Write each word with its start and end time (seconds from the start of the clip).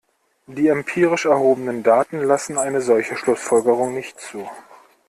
Die 0.47 0.67
empirisch 0.67 1.25
erhobenen 1.27 1.83
Daten 1.83 2.21
lassen 2.21 2.57
eine 2.57 2.81
solche 2.81 3.15
Schlussfolgerung 3.15 3.93
nicht 3.93 4.19
zu. 4.19 4.49